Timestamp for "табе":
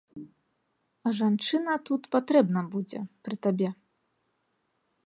3.47-3.69